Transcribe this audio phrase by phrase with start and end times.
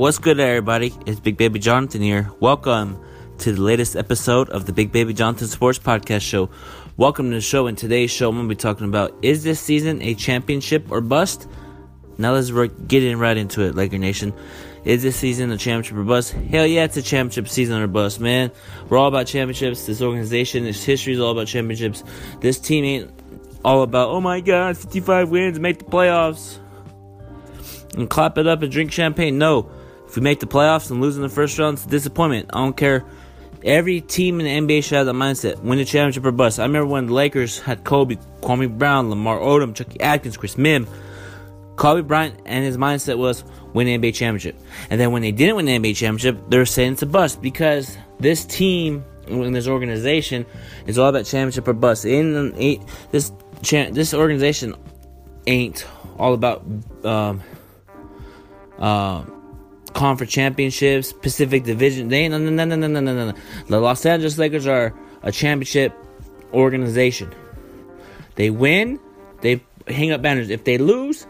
[0.00, 0.94] What's good, everybody?
[1.04, 2.30] It's Big Baby Jonathan here.
[2.40, 2.98] Welcome
[3.36, 6.48] to the latest episode of the Big Baby Jonathan Sports Podcast Show.
[6.96, 7.66] Welcome to the show.
[7.66, 11.02] In today's show, I'm going to be talking about is this season a championship or
[11.02, 11.46] bust?
[12.16, 14.32] Now let's get in right into it, Laker Nation.
[14.86, 16.32] Is this season a championship or bust?
[16.32, 18.52] Hell yeah, it's a championship season or bust, man.
[18.88, 19.84] We're all about championships.
[19.84, 22.04] This organization, this history is all about championships.
[22.40, 23.10] This team ain't
[23.66, 26.56] all about, oh my god, 55 wins, make the playoffs
[27.98, 29.36] and clap it up and drink champagne.
[29.36, 29.70] No.
[30.10, 32.50] If we make the playoffs and lose in the first round, it's a disappointment.
[32.52, 33.04] I don't care.
[33.62, 35.60] Every team in the NBA should have that mindset.
[35.60, 36.58] Win the championship or bust.
[36.58, 40.88] I remember when the Lakers had Kobe, Kwame Brown, Lamar Odom, Chucky Atkins, Chris Mihm.
[41.76, 44.58] Kobe Bryant and his mindset was win the NBA championship.
[44.90, 47.40] And then when they didn't win the NBA championship, they were saying it's a bust
[47.40, 50.44] because this team in this organization
[50.88, 52.04] is all about championship or bust.
[52.04, 52.52] In
[53.12, 53.30] this
[53.62, 54.74] this organization
[55.46, 55.86] ain't
[56.18, 56.64] all about
[57.04, 57.40] um,
[58.80, 59.22] uh,
[59.94, 62.08] conference championships, Pacific Division.
[62.08, 63.34] They ain't, no, no, no, no, no, no, no.
[63.68, 65.92] The Los Angeles Lakers are a championship
[66.52, 67.32] organization.
[68.36, 68.98] They win,
[69.42, 70.50] they hang up banners.
[70.50, 71.26] If they lose,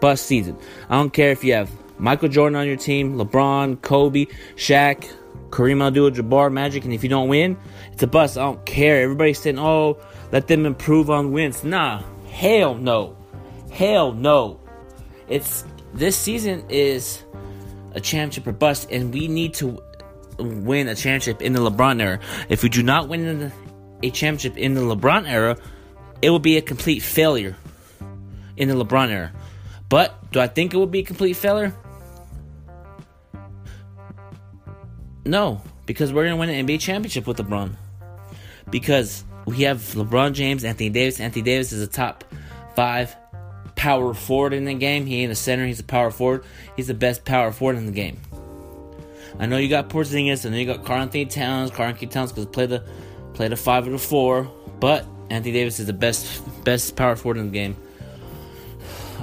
[0.00, 0.56] bust season.
[0.88, 4.26] I don't care if you have Michael Jordan on your team, LeBron, Kobe,
[4.56, 5.10] Shaq,
[5.50, 7.56] Kareem Abdul Jabbar, Magic, and if you don't win,
[7.92, 8.36] it's a bust.
[8.36, 9.02] I don't care.
[9.02, 9.98] Everybody's saying, oh,
[10.32, 11.64] let them improve on wins.
[11.64, 13.16] Nah, hell no.
[13.70, 14.60] Hell no.
[15.28, 15.64] It's
[15.96, 17.24] this season is
[17.92, 19.82] a championship or bust, and we need to
[20.38, 22.20] win a championship in the LeBron era.
[22.48, 23.52] If we do not win
[24.02, 25.56] a championship in the LeBron era,
[26.20, 27.56] it will be a complete failure
[28.56, 29.32] in the LeBron era.
[29.88, 31.74] But do I think it will be a complete failure?
[35.24, 37.74] No, because we're gonna win an NBA championship with LeBron.
[38.70, 41.20] Because we have LeBron James, Anthony Davis.
[41.20, 42.24] Anthony Davis is a top
[42.74, 43.16] five
[43.86, 45.06] power forward in the game.
[45.06, 45.64] He ain't a center.
[45.64, 46.44] He's a power forward.
[46.74, 48.18] He's the best power forward in the game.
[49.38, 50.44] I know you got Porzingis.
[50.44, 51.70] I know you got Karl-Anthony Towns.
[51.70, 52.82] Karl-Anthony Towns because play the
[53.34, 54.50] play the five or the four.
[54.80, 57.76] But Anthony Davis is the best best power forward in the game.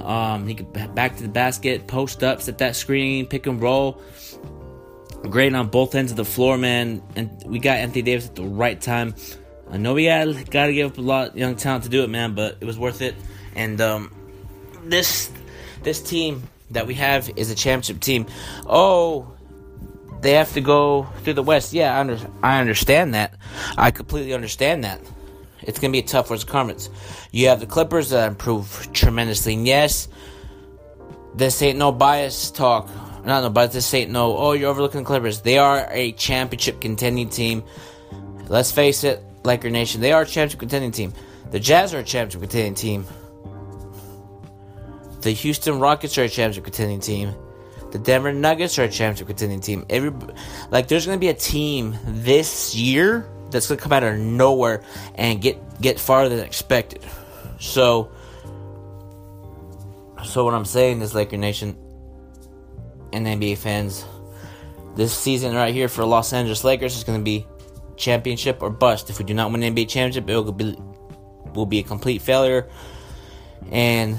[0.02, 4.00] Um, he could back to the basket, post up, set that screen, pick and roll.
[5.28, 7.02] Great on both ends of the floor, man.
[7.16, 9.14] And we got Anthony Davis at the right time.
[9.70, 12.08] I know we had, got to give up a lot young talent to do it,
[12.08, 13.14] man, but it was worth it.
[13.54, 14.23] And um,
[14.86, 15.30] this
[15.82, 18.26] this team that we have is a championship team.
[18.66, 19.32] Oh,
[20.20, 21.72] they have to go through the West.
[21.72, 23.34] Yeah, I, under, I understand that.
[23.76, 25.00] I completely understand that.
[25.62, 26.90] It's going to be tough the Conference.
[27.30, 29.54] You have the Clippers that improve tremendously.
[29.54, 30.08] And yes,
[31.34, 32.88] this ain't no bias talk.
[33.24, 33.72] Not no bias.
[33.72, 35.40] This ain't no, oh, you're overlooking the Clippers.
[35.40, 37.62] They are a championship contending team.
[38.48, 41.12] Let's face it, Laker Nation, they are a championship contending team.
[41.50, 43.06] The Jazz are a championship contending team.
[45.24, 47.34] The Houston Rockets are a championship contending team.
[47.92, 49.86] The Denver Nuggets are a championship contending team.
[49.88, 50.12] Every
[50.70, 54.82] like, there's to be a team this year that's to come out of nowhere
[55.14, 57.02] and get get farther than expected.
[57.58, 58.10] So,
[60.26, 61.74] so what I'm saying is, Laker Nation
[63.14, 64.04] and NBA fans,
[64.94, 67.46] this season right here for Los Angeles Lakers is to be
[67.96, 69.08] championship or bust.
[69.08, 70.76] If we do not win the NBA championship, it will be
[71.54, 72.68] will be a complete failure.
[73.70, 74.18] And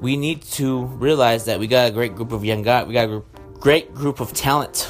[0.00, 2.86] we need to realize that we got a great group of young guys.
[2.86, 3.22] We got a
[3.58, 4.88] great group of talent.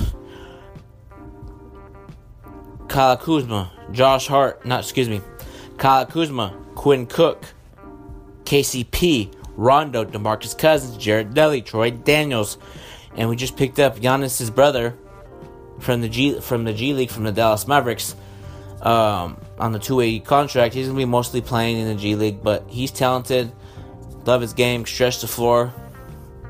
[2.88, 5.20] Kyle Kuzma, Josh Hart, not excuse me,
[5.76, 7.44] Kyle Kuzma, Quinn Cook,
[8.44, 12.58] KCP, Rondo, DeMarcus Cousins, Jared Dudley, Troy Daniels,
[13.16, 14.96] and we just picked up Giannis's brother
[15.80, 18.14] from the G from the G League from the Dallas Mavericks
[18.82, 20.74] um, on the two-way contract.
[20.74, 23.52] He's gonna be mostly playing in the G League, but he's talented.
[24.26, 25.72] Love his game, stretch the floor,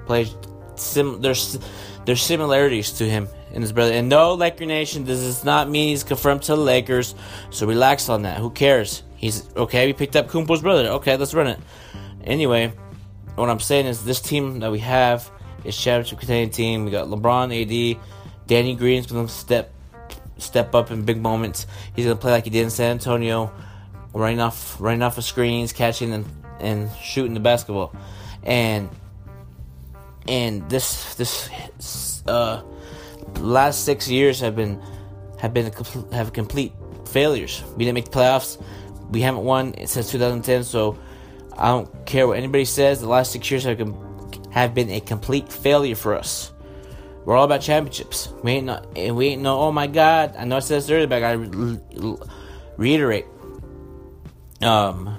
[0.06, 0.34] plays.
[0.76, 1.59] Sim- there's
[2.04, 3.92] there's similarities to him and his brother.
[3.92, 7.15] And no, Laker Nation, this does not mean he's confirmed to the Lakers.
[7.50, 8.38] So relax on that.
[8.38, 9.03] Who cares?
[9.16, 9.86] He's okay.
[9.86, 10.89] We picked up Kumpo's brother.
[10.89, 11.59] Okay, let's run it.
[12.24, 12.72] Anyway,
[13.34, 15.30] what I'm saying is this team that we have
[15.65, 16.84] is championship contending team.
[16.84, 17.50] We got LeBron,
[17.95, 18.00] AD,
[18.47, 19.72] Danny Green's gonna step
[20.39, 21.66] step up in big moments.
[21.95, 23.53] He's gonna play like he did in San Antonio,
[24.12, 26.27] running off running off of screens, catching and
[26.60, 27.94] and shooting the basketball,
[28.42, 28.88] and
[30.28, 32.62] and this this uh,
[33.41, 34.80] last six years have been
[35.38, 36.72] have been a, have complete
[37.04, 37.62] failures.
[37.76, 38.62] We didn't make the playoffs.
[39.10, 40.64] We haven't won since 2010.
[40.64, 40.98] So
[41.56, 43.00] I don't care what anybody says.
[43.00, 43.94] The last six years have been
[44.50, 46.52] have been a complete failure for us.
[47.24, 48.32] We're all about championships.
[48.42, 49.59] We ain't not, and we ain't no.
[49.59, 50.36] Oh my God!
[50.38, 52.18] I know I said this earlier, but I gotta
[52.76, 53.26] reiterate.
[54.62, 55.16] Um,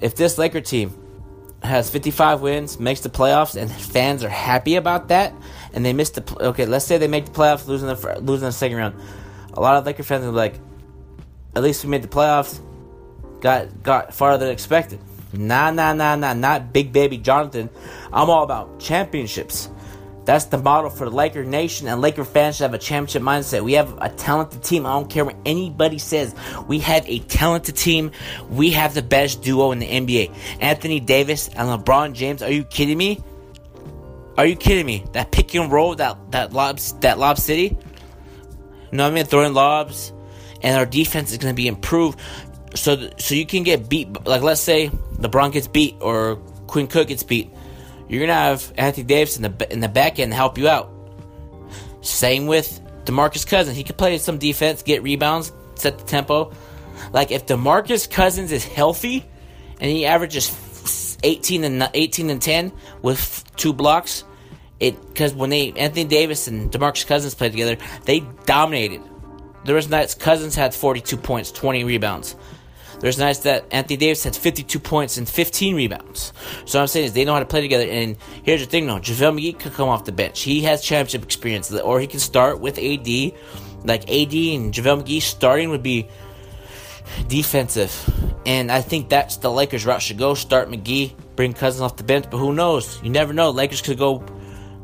[0.00, 0.94] if this Laker team
[1.62, 5.34] has 55 wins, makes the playoffs, and fans are happy about that.
[5.72, 6.66] And they miss the okay.
[6.66, 9.00] Let's say they make the playoffs, losing the losing the second round.
[9.52, 10.58] A lot of Laker fans are like,
[11.54, 12.60] at least we made the playoffs.
[13.40, 15.00] Got got farther than expected.
[15.32, 17.68] Nah, nah, nah, nah, not Big Baby Jonathan.
[18.12, 19.68] I'm all about championships.
[20.26, 23.62] That's the model for the Laker Nation, and Laker fans should have a championship mindset.
[23.62, 24.84] We have a talented team.
[24.84, 26.34] I don't care what anybody says.
[26.66, 28.10] We have a talented team.
[28.50, 30.34] We have the best duo in the NBA.
[30.60, 32.42] Anthony Davis and LeBron James.
[32.42, 33.22] Are you kidding me?
[34.36, 35.04] Are you kidding me?
[35.12, 37.76] That pick and roll, that that lobs, that lob city.
[38.90, 39.26] You know what I mean?
[39.26, 40.12] Throwing lobs,
[40.60, 42.18] and our defense is going to be improved.
[42.74, 44.26] So so you can get beat.
[44.26, 44.88] Like let's say
[45.18, 46.36] LeBron gets beat or
[46.66, 47.52] Quinn Cook gets beat
[48.08, 50.90] you're gonna have Anthony Davis in the in the back end to help you out.
[52.00, 53.76] Same with Demarcus Cousins.
[53.76, 56.52] He could play some defense, get rebounds, set the tempo.
[57.12, 59.24] Like if Demarcus Cousins is healthy
[59.80, 62.72] and he averages 18 and 18 and 10
[63.02, 64.24] with two blocks,
[64.78, 69.02] it because when they Anthony Davis and Demarcus Cousins played together, they dominated.
[69.64, 72.36] There was nights Cousins had 42 points, 20 rebounds.
[73.00, 76.32] There's nights that Anthony Davis had 52 points and 15 rebounds.
[76.64, 77.86] So I'm saying is they know how to play together.
[77.88, 80.40] And here's the thing, though: JaVale McGee could come off the bench.
[80.42, 83.32] He has championship experience, or he can start with AD.
[83.84, 86.08] Like AD and JaVale McGee starting would be
[87.28, 87.92] defensive,
[88.44, 90.34] and I think that's the Lakers' route should go.
[90.34, 93.00] Start McGee, bring Cousins off the bench, but who knows?
[93.02, 93.50] You never know.
[93.50, 94.24] Lakers could go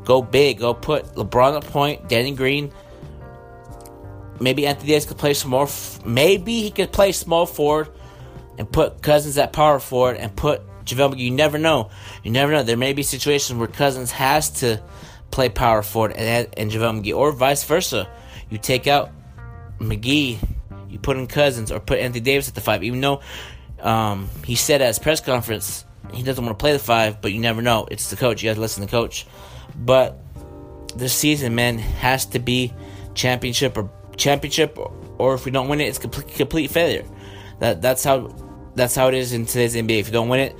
[0.05, 2.71] go big, go put LeBron at point, Danny Green.
[4.39, 5.67] Maybe Anthony Davis could play some more.
[6.05, 7.89] Maybe he could play small forward
[8.57, 11.19] and put Cousins at power forward and put JaVale McGee.
[11.19, 11.89] You never know.
[12.23, 12.63] You never know.
[12.63, 14.81] There may be situations where Cousins has to
[15.31, 18.07] play power forward and, and JaVale McGee, or vice versa.
[18.49, 19.11] You take out
[19.79, 20.37] McGee,
[20.89, 22.83] you put in Cousins, or put Anthony Davis at the five.
[22.83, 23.21] Even though
[23.81, 27.31] um, he said at his press conference he doesn't want to play the five, but
[27.31, 27.87] you never know.
[27.89, 28.43] It's the coach.
[28.43, 29.25] You have to listen to the coach.
[29.75, 30.19] But
[30.95, 32.73] this season, man, has to be
[33.15, 37.05] championship or championship, or, or if we don't win it, it's complete, complete failure.
[37.59, 38.27] That that's how
[38.75, 39.99] that's how it is in today's NBA.
[39.99, 40.55] If you don't win it,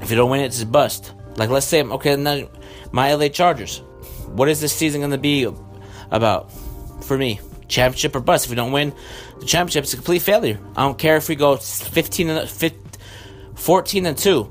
[0.00, 1.12] if you don't win it, it's a bust.
[1.36, 2.48] Like let's say, okay, now
[2.92, 3.82] my LA Chargers.
[4.28, 5.48] What is this season going to be
[6.10, 6.50] about
[7.02, 7.40] for me?
[7.68, 8.44] Championship or bust?
[8.46, 8.94] If we don't win
[9.40, 10.58] the championship, it's a complete failure.
[10.76, 12.80] I don't care if we go 15 and 15,
[13.54, 14.50] 14 and two,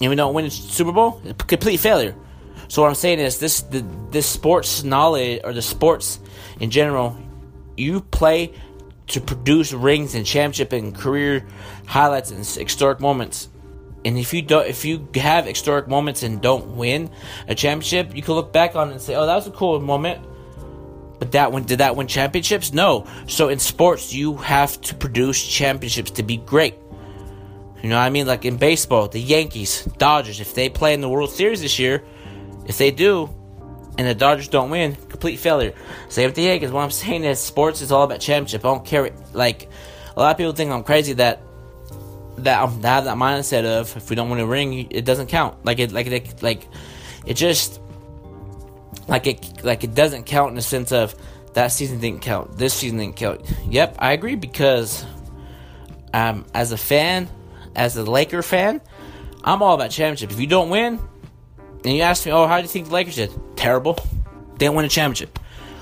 [0.00, 1.22] and we don't win the Super Bowl.
[1.38, 2.14] Complete failure.
[2.68, 6.20] So what I'm saying is this: the this sports knowledge or the sports
[6.60, 7.16] in general,
[7.76, 8.52] you play
[9.08, 11.46] to produce rings and championship and career
[11.86, 13.48] highlights and historic moments.
[14.04, 17.10] And if you don't, if you have historic moments and don't win
[17.48, 19.80] a championship, you can look back on it and say, "Oh, that was a cool
[19.80, 20.24] moment."
[21.18, 22.72] But that one did that win championships?
[22.72, 23.06] No.
[23.26, 26.74] So in sports, you have to produce championships to be great.
[27.82, 28.26] You know what I mean?
[28.26, 32.02] Like in baseball, the Yankees, Dodgers, if they play in the World Series this year,
[32.66, 33.30] if they do,
[33.96, 35.74] and the Dodgers don't win, complete failure.
[36.08, 36.70] Same with the Yankees.
[36.70, 38.64] What I'm saying is, sports is all about championship.
[38.64, 39.10] I don't care.
[39.32, 39.68] Like
[40.16, 41.42] a lot of people think I'm crazy that
[42.38, 45.64] that I have that mindset of if we don't win a ring, it doesn't count.
[45.64, 46.68] Like it, like it, like
[47.24, 47.80] it just
[49.06, 51.14] like it, like it doesn't count in the sense of
[51.54, 53.42] that season didn't count, this season didn't count.
[53.68, 55.04] Yep, I agree because
[56.12, 57.28] um, as a fan,
[57.76, 58.80] as a Laker fan,
[59.44, 60.32] I'm all about championship.
[60.32, 61.00] If you don't win,
[61.84, 63.30] and you ask me, oh, how do you think the Lakers did?
[63.64, 63.94] Terrible.
[63.94, 65.38] They didn't win a championship.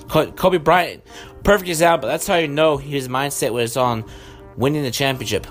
[0.09, 1.03] Kobe Bryant,
[1.43, 2.09] perfect example.
[2.09, 4.05] That's how you know his mindset was on
[4.57, 5.49] winning the championship.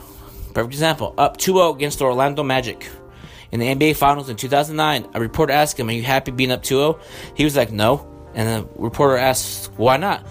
[0.54, 1.14] Perfect example.
[1.18, 2.88] Up 2 0 against the Orlando Magic.
[3.52, 6.64] In the NBA Finals in 2009, a reporter asked him, Are you happy being up
[6.64, 7.00] 2 0?
[7.36, 8.08] He was like, No.
[8.34, 10.26] And the reporter asked, Why not?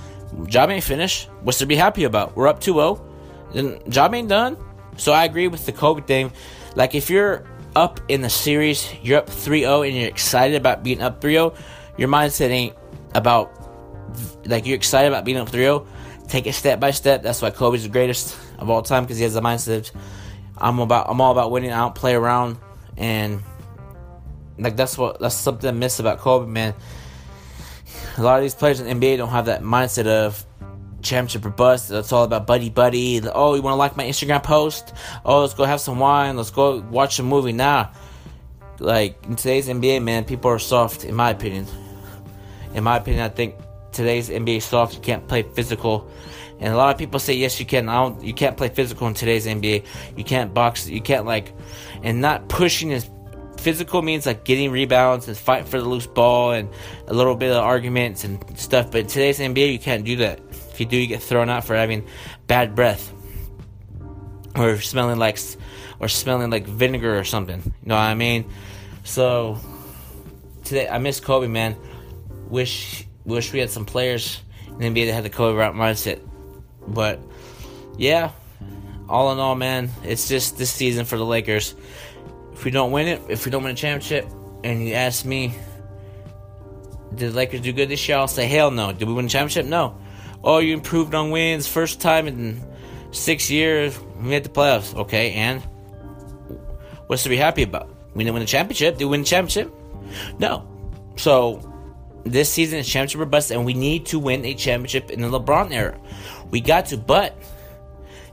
[0.46, 1.28] Job ain't finished.
[1.42, 2.34] What's to be happy about?
[2.34, 3.06] We're up 2 0.
[3.52, 4.56] Then job ain't done.
[4.96, 6.32] So I agree with the Kobe thing.
[6.74, 7.44] Like, if you're
[7.76, 11.32] up in the series, you're up 3 0 and you're excited about being up 3
[11.32, 11.54] 0,
[11.96, 12.76] your mindset ain't
[13.14, 13.52] about,
[14.46, 15.86] like, you're excited about being up 3 0.
[16.28, 17.22] Take it step by step.
[17.22, 19.90] That's why Kobe's the greatest of all time because he has the mindset
[20.56, 21.72] I'm about, I'm all about winning.
[21.72, 22.58] I don't play around.
[22.96, 23.42] And,
[24.58, 26.74] like, that's what, that's something I miss about Kobe, man.
[28.18, 30.44] A lot of these players in the NBA don't have that mindset of
[31.02, 31.90] championship or bust.
[31.90, 33.20] It's all about buddy buddy.
[33.22, 34.92] Oh, you want to like my Instagram post?
[35.24, 36.36] Oh, let's go have some wine.
[36.36, 37.52] Let's go watch a movie.
[37.52, 37.88] Nah,
[38.80, 41.04] like in today's NBA, man, people are soft.
[41.04, 41.66] In my opinion,
[42.74, 43.54] in my opinion, I think
[43.92, 44.94] today's NBA soft.
[44.94, 46.10] You can't play physical.
[46.58, 47.88] And a lot of people say yes, you can.
[47.88, 48.22] I don't.
[48.22, 49.84] You can't play physical in today's NBA.
[50.16, 50.88] You can't box.
[50.88, 51.52] You can't like,
[52.02, 53.08] and not pushing is
[53.56, 56.68] physical means like getting rebounds and fighting for the loose ball and
[57.06, 58.90] a little bit of arguments and stuff.
[58.90, 61.64] But in today's NBA, you can't do that If you do, you get thrown out
[61.64, 62.06] for having
[62.46, 63.12] bad breath.
[64.56, 65.38] or smelling like
[66.00, 67.60] or smelling like vinegar or something.
[67.62, 68.50] You know what I mean?
[69.04, 69.58] So
[70.64, 71.76] today I miss Kobe, man.
[72.48, 76.20] Wish wish we had some players in the NBA that had the Kobe Bryant mindset.
[76.86, 77.20] But
[77.96, 78.32] yeah,
[79.08, 81.74] all in all, man, it's just this season for the Lakers.
[82.52, 84.28] If we don't win it, if we don't win a championship,
[84.64, 85.54] and you ask me,
[87.14, 88.18] did the Lakers do good this year?
[88.18, 88.92] I'll say hell no.
[88.92, 89.66] Did we win a championship?
[89.66, 89.98] No.
[90.42, 92.62] Oh, you improved on wins, first time in
[93.10, 93.98] six years.
[94.20, 94.94] We made the playoffs.
[94.94, 95.60] Okay, and
[97.06, 97.99] what's to be happy about?
[98.14, 98.98] We didn't win the championship.
[98.98, 99.72] We win the championship?
[100.38, 100.66] No.
[101.16, 101.70] So
[102.24, 105.28] this season is championship or bust, and we need to win a championship in the
[105.28, 105.98] LeBron era.
[106.50, 107.36] We got to, but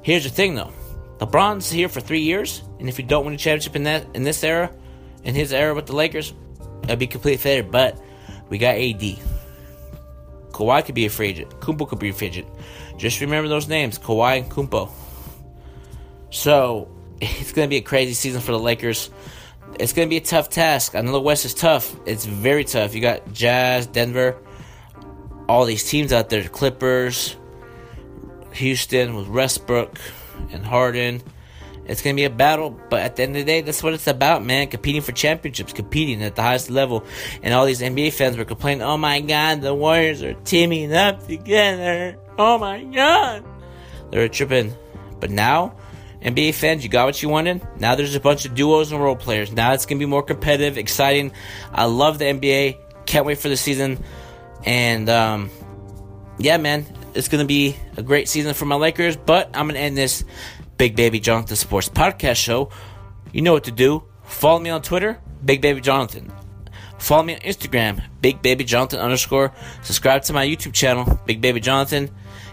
[0.02, 0.72] here's the thing though.
[1.20, 4.24] LeBron's here for three years, and if you don't win a championship in that in
[4.24, 4.72] this era,
[5.24, 6.34] in his era with the Lakers,
[6.84, 7.64] it'd be complete failure.
[7.64, 8.00] But
[8.50, 9.20] we got AD.
[10.52, 11.52] Kawhi could be a free agent.
[11.60, 12.48] Kumpo could be a free agent.
[12.98, 14.90] Just remember those names, Kawhi and Kumpo.
[16.30, 16.90] So
[17.22, 19.10] it's gonna be a crazy season for the Lakers.
[19.80, 20.96] It's gonna be a tough task.
[20.96, 21.96] I know the West is tough.
[22.06, 22.96] It's very tough.
[22.96, 24.38] You got Jazz, Denver,
[25.48, 26.48] all these teams out there.
[26.48, 27.36] Clippers,
[28.54, 30.00] Houston with Westbrook
[30.52, 31.22] and Harden.
[31.86, 33.94] It's going to be a battle, but at the end of the day, that's what
[33.94, 34.68] it's about, man.
[34.68, 37.06] Competing for championships, competing at the highest level.
[37.42, 41.26] And all these NBA fans were complaining, oh my god, the Warriors are teaming up
[41.28, 42.18] together.
[42.38, 43.46] Oh my god.
[44.12, 44.74] They were tripping.
[45.22, 45.76] But now,
[46.22, 47.62] NBA fans, you got what you wanted.
[47.80, 49.52] Now there's a bunch of duos and role players.
[49.52, 51.32] Now it's going to be more competitive, exciting.
[51.72, 53.06] I love the NBA.
[53.06, 54.04] Can't wait for the season.
[54.66, 55.50] And, um,
[56.40, 59.76] yeah, man, it's going to be a great season for my Lakers, but I'm going
[59.76, 60.24] to end this
[60.78, 62.70] Big Baby Jonathan Sports Podcast Show.
[63.32, 64.04] You know what to do.
[64.24, 66.32] Follow me on Twitter, Big Baby Jonathan.
[67.00, 69.54] Follow me on Instagram, Big Baby Jonathan underscore.
[69.84, 72.10] Subscribe to my YouTube channel, Big Baby Jonathan.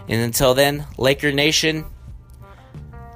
[0.07, 1.85] And until then, Laker Nation,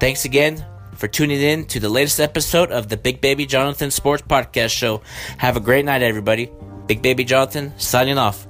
[0.00, 0.64] thanks again
[0.94, 5.02] for tuning in to the latest episode of the Big Baby Jonathan Sports Podcast Show.
[5.38, 6.50] Have a great night, everybody.
[6.86, 8.49] Big Baby Jonathan signing off.